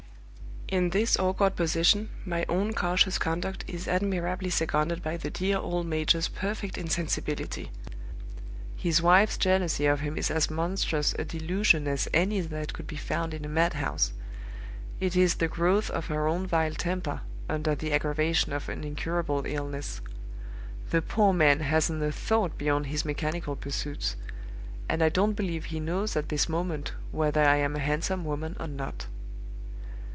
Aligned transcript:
"In 0.73 0.91
this 0.91 1.19
awkward 1.19 1.57
position, 1.57 2.07
my 2.25 2.45
own 2.47 2.71
cautious 2.71 3.17
conduct 3.17 3.65
is 3.67 3.89
admirably 3.89 4.49
seconded 4.49 5.03
by 5.03 5.17
the 5.17 5.29
dear 5.29 5.57
old 5.57 5.85
major's 5.85 6.29
perfect 6.29 6.77
insensibility. 6.77 7.71
His 8.77 9.01
wife's 9.01 9.37
jealousy 9.37 9.85
of 9.85 9.99
him 9.99 10.17
is 10.17 10.31
as 10.31 10.49
monstrous 10.49 11.13
a 11.19 11.25
delusion 11.25 11.89
as 11.89 12.07
any 12.13 12.39
that 12.39 12.71
could 12.71 12.87
be 12.87 12.95
found 12.95 13.33
in 13.33 13.43
a 13.43 13.49
mad 13.49 13.73
house; 13.73 14.13
it 15.01 15.13
is 15.13 15.35
the 15.35 15.49
growth 15.49 15.89
of 15.89 16.05
her 16.05 16.25
own 16.25 16.47
vile 16.47 16.71
temper, 16.75 17.19
under 17.49 17.75
the 17.75 17.91
aggravation 17.91 18.53
of 18.53 18.69
an 18.69 18.85
incurable 18.85 19.43
illness. 19.45 19.99
The 20.89 21.01
poor 21.01 21.33
man 21.33 21.59
hasn't 21.59 22.01
a 22.01 22.13
thought 22.13 22.57
beyond 22.57 22.85
his 22.85 23.03
mechanical 23.03 23.57
pursuits; 23.57 24.15
and 24.87 25.03
I 25.03 25.09
don't 25.09 25.33
believe 25.33 25.65
he 25.65 25.81
knows 25.81 26.15
at 26.15 26.29
this 26.29 26.47
moment 26.47 26.93
whether 27.11 27.43
I 27.43 27.57
am 27.57 27.75
a 27.75 27.79
handsome 27.79 28.23
woman 28.23 28.55
or 28.57 28.67
not. 28.67 29.05